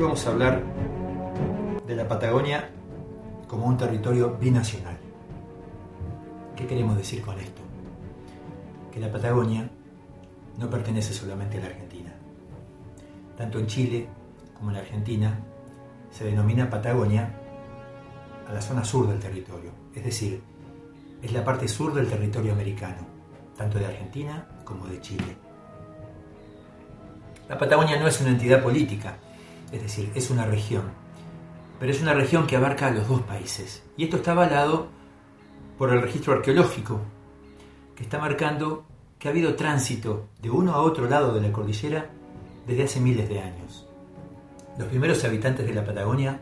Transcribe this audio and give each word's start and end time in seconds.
vamos 0.00 0.26
a 0.26 0.30
hablar 0.30 0.62
de 1.86 1.94
la 1.94 2.08
Patagonia 2.08 2.70
como 3.46 3.66
un 3.66 3.76
territorio 3.76 4.34
binacional. 4.40 4.96
¿Qué 6.56 6.66
queremos 6.66 6.96
decir 6.96 7.20
con 7.20 7.38
esto? 7.38 7.60
Que 8.90 8.98
la 8.98 9.12
Patagonia 9.12 9.68
no 10.56 10.70
pertenece 10.70 11.12
solamente 11.12 11.58
a 11.58 11.60
la 11.60 11.66
Argentina. 11.66 12.12
Tanto 13.36 13.58
en 13.58 13.66
Chile 13.66 14.08
como 14.56 14.70
en 14.70 14.76
la 14.76 14.82
Argentina 14.82 15.38
se 16.10 16.24
denomina 16.24 16.70
Patagonia 16.70 17.30
a 18.48 18.52
la 18.54 18.62
zona 18.62 18.82
sur 18.82 19.06
del 19.06 19.18
territorio, 19.18 19.70
es 19.94 20.02
decir, 20.02 20.42
es 21.22 21.32
la 21.32 21.44
parte 21.44 21.68
sur 21.68 21.92
del 21.92 22.08
territorio 22.08 22.52
americano, 22.52 23.06
tanto 23.54 23.78
de 23.78 23.86
Argentina 23.86 24.48
como 24.64 24.86
de 24.86 25.00
Chile. 25.02 25.36
La 27.48 27.58
Patagonia 27.58 27.98
no 28.00 28.06
es 28.06 28.20
una 28.20 28.30
entidad 28.30 28.62
política, 28.62 29.16
es 29.72 29.82
decir, 29.82 30.10
es 30.14 30.30
una 30.30 30.44
región, 30.44 30.84
pero 31.78 31.92
es 31.92 32.02
una 32.02 32.14
región 32.14 32.46
que 32.46 32.56
abarca 32.56 32.88
a 32.88 32.90
los 32.90 33.08
dos 33.08 33.22
países. 33.22 33.82
Y 33.96 34.04
esto 34.04 34.16
está 34.16 34.32
avalado 34.32 34.88
por 35.78 35.92
el 35.92 36.02
registro 36.02 36.32
arqueológico, 36.34 37.00
que 37.94 38.02
está 38.02 38.18
marcando 38.18 38.84
que 39.18 39.28
ha 39.28 39.30
habido 39.30 39.54
tránsito 39.54 40.28
de 40.40 40.50
uno 40.50 40.72
a 40.72 40.82
otro 40.82 41.08
lado 41.08 41.34
de 41.34 41.42
la 41.42 41.52
cordillera 41.52 42.10
desde 42.66 42.84
hace 42.84 43.00
miles 43.00 43.28
de 43.28 43.40
años. 43.40 43.86
Los 44.78 44.88
primeros 44.88 45.22
habitantes 45.24 45.66
de 45.66 45.74
la 45.74 45.84
Patagonia 45.84 46.40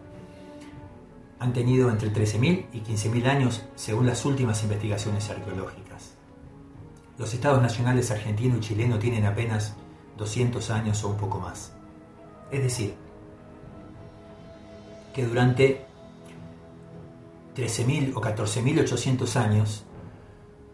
han 1.41 1.53
tenido 1.53 1.91
entre 1.91 2.13
13.000 2.13 2.67
y 2.73 2.81
15.000 2.81 3.27
años 3.27 3.65
según 3.75 4.07
las 4.07 4.25
últimas 4.25 4.63
investigaciones 4.63 5.29
arqueológicas. 5.31 6.15
Los 7.17 7.35
estados 7.35 7.61
nacionales 7.61 8.11
argentino 8.11 8.57
y 8.57 8.61
chileno 8.61 8.99
tienen 8.99 9.27
apenas 9.27 9.75
200 10.17 10.71
años 10.71 11.03
o 11.05 11.09
un 11.09 11.17
poco 11.17 11.41
más. 11.41 11.73
Es 12.51 12.63
decir, 12.63 12.95
que 15.13 15.25
durante 15.25 15.87
13.000 17.57 18.13
o 18.15 18.21
14.800 18.21 19.37
años, 19.37 19.85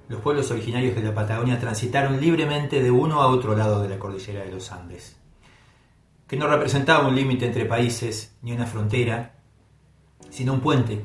los 0.09 0.21
pueblos 0.21 0.51
originarios 0.51 0.95
de 0.95 1.03
la 1.03 1.15
Patagonia 1.15 1.59
transitaron 1.59 2.21
libremente 2.21 2.83
de 2.83 2.91
uno 2.91 3.23
a 3.23 3.29
otro 3.29 3.57
lado 3.57 3.83
de 3.83 3.89
la 3.89 3.99
cordillera 3.99 4.45
de 4.45 4.51
los 4.51 4.71
Andes, 4.71 5.17
que 6.29 6.37
no 6.37 6.47
representaba 6.47 7.09
un 7.09 7.15
límite 7.15 7.47
entre 7.47 7.65
países 7.65 8.37
ni 8.43 8.53
una 8.53 8.67
frontera, 8.67 9.37
sino 10.29 10.53
un 10.53 10.61
puente 10.61 11.03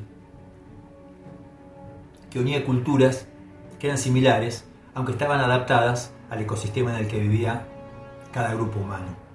que 2.28 2.38
unía 2.38 2.64
culturas 2.64 3.26
que 3.78 3.86
eran 3.86 3.98
similares, 3.98 4.64
aunque 4.94 5.12
estaban 5.12 5.40
adaptadas 5.40 6.12
al 6.28 6.42
ecosistema 6.42 6.90
en 6.90 7.04
el 7.04 7.08
que 7.08 7.18
vivía 7.18 7.66
cada 8.32 8.54
grupo 8.54 8.80
humano. 8.80 9.29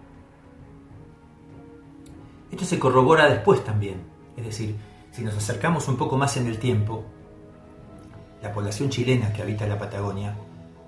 Esto 2.56 2.64
se 2.64 2.80
corrobora 2.80 3.28
después 3.28 3.66
también, 3.66 4.02
es 4.38 4.45
decir, 4.45 4.78
si 5.11 5.23
nos 5.23 5.36
acercamos 5.36 5.89
un 5.89 5.98
poco 5.98 6.16
más 6.16 6.38
en 6.38 6.48
el 6.48 6.58
tiempo, 6.58 7.03
la 8.42 8.53
población 8.53 8.89
chilena 8.89 9.34
que 9.34 9.42
habita 9.42 9.67
la 9.67 9.78
Patagonia 9.78 10.38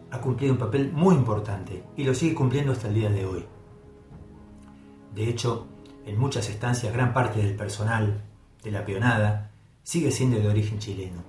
ha 0.10 0.22
cumplido 0.22 0.54
un 0.54 0.60
papel 0.60 0.94
muy 0.94 1.14
importante 1.14 1.84
y 1.98 2.06
lo 2.06 2.14
sigue 2.14 2.36
cumpliendo 2.36 2.72
hasta 2.72 2.88
el 2.88 2.94
día 2.94 3.10
de 3.10 3.26
hoy. 3.26 3.46
De 5.14 5.28
hecho, 5.28 5.68
en 6.06 6.18
muchas 6.18 6.48
estancias 6.48 6.94
gran 6.94 7.14
parte 7.14 7.44
del 7.44 7.58
personal 7.58 8.24
de 8.64 8.72
la 8.72 8.86
peonada 8.86 9.52
sigue 9.84 10.12
siendo 10.12 10.40
de 10.40 10.48
origen 10.48 10.80
chileno. 10.80 11.22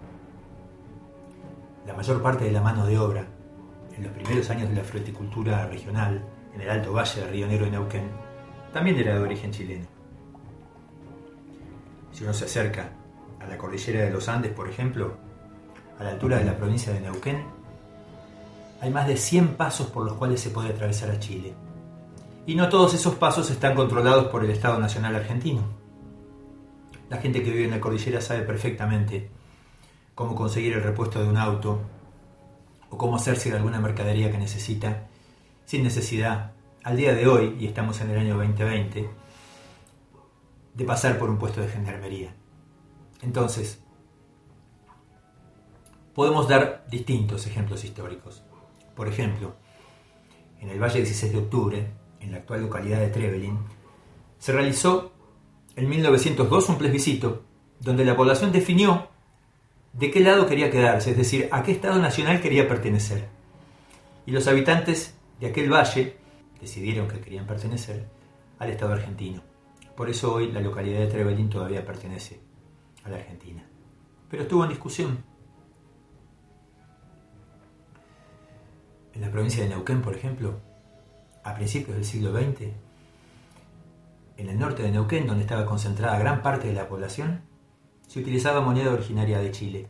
La 1.84 1.94
mayor 1.94 2.22
parte 2.22 2.44
de 2.44 2.52
la 2.52 2.62
mano 2.62 2.86
de 2.86 2.96
obra 2.96 3.26
en 3.96 4.04
los 4.04 4.12
primeros 4.12 4.48
años 4.50 4.68
de 4.68 4.76
la 4.76 4.84
fruticultura 4.84 5.66
regional 5.66 6.24
en 6.54 6.60
el 6.60 6.70
Alto 6.70 6.92
Valle 6.92 7.22
del 7.22 7.30
Río 7.30 7.48
Negro 7.48 7.64
de 7.64 7.72
Neuquén 7.72 8.08
también 8.72 8.96
era 8.98 9.14
de 9.14 9.20
origen 9.20 9.50
chileno. 9.50 9.97
Si 12.18 12.24
uno 12.24 12.34
se 12.34 12.46
acerca 12.46 12.90
a 13.38 13.46
la 13.46 13.56
cordillera 13.56 14.00
de 14.00 14.10
los 14.10 14.28
Andes, 14.28 14.50
por 14.50 14.68
ejemplo, 14.68 15.14
a 16.00 16.02
la 16.02 16.10
altura 16.10 16.38
de 16.38 16.44
la 16.46 16.56
provincia 16.56 16.92
de 16.92 17.00
Neuquén, 17.00 17.44
hay 18.80 18.90
más 18.90 19.06
de 19.06 19.16
100 19.16 19.54
pasos 19.54 19.86
por 19.86 20.04
los 20.04 20.14
cuales 20.14 20.40
se 20.40 20.50
puede 20.50 20.70
atravesar 20.70 21.12
a 21.12 21.20
Chile. 21.20 21.54
Y 22.44 22.56
no 22.56 22.68
todos 22.68 22.92
esos 22.92 23.14
pasos 23.14 23.48
están 23.52 23.76
controlados 23.76 24.26
por 24.32 24.44
el 24.44 24.50
Estado 24.50 24.80
Nacional 24.80 25.14
Argentino. 25.14 25.62
La 27.08 27.18
gente 27.18 27.40
que 27.40 27.52
vive 27.52 27.66
en 27.66 27.70
la 27.70 27.80
cordillera 27.80 28.20
sabe 28.20 28.40
perfectamente 28.40 29.30
cómo 30.16 30.34
conseguir 30.34 30.72
el 30.72 30.82
repuesto 30.82 31.22
de 31.22 31.28
un 31.28 31.36
auto 31.36 31.78
o 32.90 32.98
cómo 32.98 33.14
hacerse 33.14 33.50
de 33.50 33.58
alguna 33.58 33.78
mercadería 33.78 34.32
que 34.32 34.38
necesita 34.38 35.06
sin 35.66 35.84
necesidad, 35.84 36.50
al 36.82 36.96
día 36.96 37.14
de 37.14 37.28
hoy, 37.28 37.56
y 37.60 37.66
estamos 37.66 38.00
en 38.00 38.10
el 38.10 38.18
año 38.18 38.36
2020, 38.38 39.08
de 40.78 40.84
pasar 40.84 41.18
por 41.18 41.28
un 41.28 41.38
puesto 41.38 41.60
de 41.60 41.66
gendarmería. 41.66 42.32
Entonces, 43.20 43.82
podemos 46.14 46.48
dar 46.48 46.86
distintos 46.88 47.48
ejemplos 47.48 47.82
históricos. 47.82 48.44
Por 48.94 49.08
ejemplo, 49.08 49.56
en 50.60 50.68
el 50.68 50.80
Valle 50.80 51.00
16 51.00 51.32
de 51.32 51.38
Octubre, 51.38 51.90
en 52.20 52.30
la 52.30 52.38
actual 52.38 52.62
localidad 52.62 53.00
de 53.00 53.08
Trevelin, 53.08 53.58
se 54.38 54.52
realizó 54.52 55.10
en 55.74 55.88
1902 55.88 56.68
un 56.68 56.78
plebiscito 56.78 57.42
donde 57.80 58.04
la 58.04 58.16
población 58.16 58.52
definió 58.52 59.08
de 59.94 60.12
qué 60.12 60.20
lado 60.20 60.46
quería 60.46 60.70
quedarse, 60.70 61.10
es 61.10 61.16
decir, 61.16 61.48
a 61.50 61.64
qué 61.64 61.72
Estado 61.72 61.98
nacional 62.00 62.40
quería 62.40 62.68
pertenecer. 62.68 63.26
Y 64.26 64.30
los 64.30 64.46
habitantes 64.46 65.16
de 65.40 65.48
aquel 65.48 65.72
valle 65.72 66.18
decidieron 66.60 67.08
que 67.08 67.18
querían 67.18 67.48
pertenecer 67.48 68.06
al 68.60 68.70
Estado 68.70 68.92
argentino. 68.92 69.47
Por 69.98 70.08
eso 70.08 70.32
hoy 70.32 70.52
la 70.52 70.60
localidad 70.60 71.00
de 71.00 71.08
Trevelin 71.08 71.50
todavía 71.50 71.84
pertenece 71.84 72.40
a 73.02 73.08
la 73.08 73.16
Argentina. 73.16 73.68
Pero 74.30 74.44
estuvo 74.44 74.62
en 74.62 74.70
discusión. 74.70 75.24
En 79.12 79.20
la 79.20 79.32
provincia 79.32 79.64
de 79.64 79.70
Neuquén, 79.70 80.00
por 80.00 80.14
ejemplo, 80.14 80.60
a 81.42 81.52
principios 81.52 81.96
del 81.96 82.04
siglo 82.04 82.30
XX, 82.32 82.68
en 84.36 84.48
el 84.48 84.56
norte 84.56 84.84
de 84.84 84.92
Neuquén, 84.92 85.26
donde 85.26 85.42
estaba 85.42 85.66
concentrada 85.66 86.16
gran 86.16 86.42
parte 86.42 86.68
de 86.68 86.74
la 86.74 86.88
población, 86.88 87.42
se 88.06 88.20
utilizaba 88.20 88.60
moneda 88.60 88.92
originaria 88.92 89.40
de 89.40 89.50
Chile. 89.50 89.88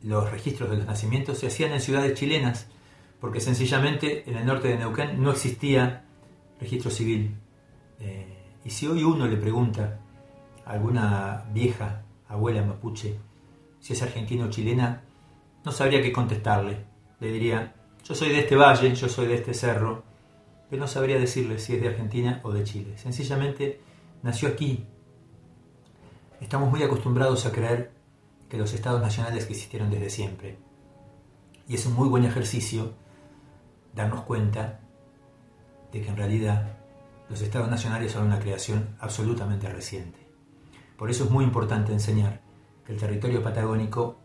Los 0.00 0.30
registros 0.30 0.70
de 0.70 0.76
los 0.76 0.86
nacimientos 0.86 1.38
se 1.38 1.48
hacían 1.48 1.72
en 1.72 1.80
ciudades 1.80 2.16
chilenas, 2.16 2.68
porque 3.20 3.40
sencillamente 3.40 4.30
en 4.30 4.36
el 4.36 4.46
norte 4.46 4.68
de 4.68 4.78
Neuquén 4.78 5.20
no 5.20 5.32
existía 5.32 6.04
registro 6.60 6.92
civil. 6.92 7.34
Eh, 7.98 8.33
y 8.64 8.70
si 8.70 8.86
hoy 8.86 9.04
uno 9.04 9.26
le 9.26 9.36
pregunta 9.36 10.00
a 10.64 10.72
alguna 10.72 11.44
vieja 11.52 12.02
abuela 12.28 12.62
mapuche 12.62 13.18
si 13.80 13.92
es 13.92 14.02
argentina 14.02 14.46
o 14.46 14.50
chilena, 14.50 15.02
no 15.62 15.70
sabría 15.70 16.00
qué 16.00 16.10
contestarle. 16.10 16.86
Le 17.20 17.30
diría, 17.30 17.74
yo 18.02 18.14
soy 18.14 18.30
de 18.30 18.40
este 18.40 18.56
valle, 18.56 18.94
yo 18.94 19.10
soy 19.10 19.26
de 19.26 19.34
este 19.34 19.52
cerro, 19.52 20.02
pero 20.70 20.80
no 20.80 20.88
sabría 20.88 21.18
decirle 21.18 21.58
si 21.58 21.74
es 21.74 21.82
de 21.82 21.88
Argentina 21.88 22.40
o 22.44 22.52
de 22.52 22.64
Chile. 22.64 22.96
Sencillamente 22.96 23.82
nació 24.22 24.48
aquí. 24.48 24.86
Estamos 26.40 26.70
muy 26.70 26.82
acostumbrados 26.82 27.44
a 27.44 27.52
creer 27.52 27.92
que 28.48 28.56
los 28.56 28.72
estados 28.72 29.02
nacionales 29.02 29.44
existieron 29.44 29.90
desde 29.90 30.08
siempre. 30.08 30.56
Y 31.68 31.74
es 31.74 31.84
un 31.84 31.92
muy 31.92 32.08
buen 32.08 32.24
ejercicio 32.24 32.94
darnos 33.94 34.22
cuenta 34.22 34.80
de 35.92 36.00
que 36.00 36.08
en 36.08 36.16
realidad 36.16 36.78
los 37.28 37.40
estados 37.40 37.70
nacionales 37.70 38.12
son 38.12 38.26
una 38.26 38.38
creación 38.38 38.96
absolutamente 39.00 39.68
reciente. 39.68 40.18
Por 40.96 41.10
eso 41.10 41.24
es 41.24 41.30
muy 41.30 41.44
importante 41.44 41.92
enseñar 41.92 42.40
que 42.84 42.92
el 42.92 42.98
territorio 42.98 43.42
patagónico 43.42 44.18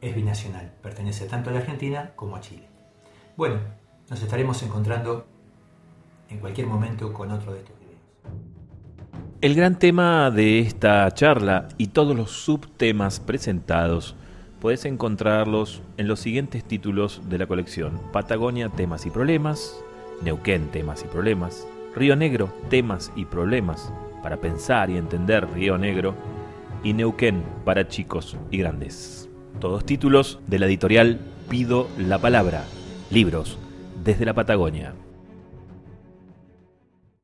es 0.00 0.14
binacional, 0.14 0.72
pertenece 0.82 1.26
tanto 1.26 1.50
a 1.50 1.52
la 1.54 1.60
Argentina 1.60 2.12
como 2.14 2.36
a 2.36 2.40
Chile. 2.40 2.68
Bueno, 3.36 3.56
nos 4.10 4.22
estaremos 4.22 4.62
encontrando 4.62 5.26
en 6.28 6.38
cualquier 6.38 6.66
momento 6.66 7.12
con 7.12 7.30
otro 7.30 7.52
de 7.52 7.60
estos 7.60 7.78
videos. 7.78 8.00
El 9.40 9.54
gran 9.54 9.78
tema 9.78 10.30
de 10.30 10.60
esta 10.60 11.10
charla 11.12 11.68
y 11.78 11.88
todos 11.88 12.16
los 12.16 12.30
subtemas 12.30 13.20
presentados 13.20 14.14
puedes 14.60 14.84
encontrarlos 14.84 15.82
en 15.96 16.08
los 16.08 16.20
siguientes 16.20 16.64
títulos 16.64 17.22
de 17.28 17.38
la 17.38 17.46
colección 17.46 18.00
Patagonia, 18.12 18.68
temas 18.68 19.04
y 19.06 19.10
problemas, 19.10 19.78
Neuquén, 20.22 20.68
temas 20.68 21.02
y 21.02 21.06
problemas, 21.08 21.66
Río 21.94 22.16
Negro, 22.16 22.52
temas 22.70 23.12
y 23.14 23.24
problemas, 23.24 23.92
para 24.22 24.38
pensar 24.38 24.90
y 24.90 24.96
entender 24.96 25.46
Río 25.54 25.78
Negro, 25.78 26.14
y 26.82 26.92
Neuquén 26.92 27.42
para 27.64 27.88
chicos 27.88 28.36
y 28.50 28.58
grandes. 28.58 29.28
Todos 29.60 29.86
títulos 29.86 30.40
de 30.46 30.58
la 30.58 30.66
editorial 30.66 31.20
Pido 31.48 31.88
la 31.96 32.18
Palabra, 32.18 32.64
libros 33.10 33.58
desde 34.02 34.24
la 34.24 34.34
Patagonia. 34.34 34.94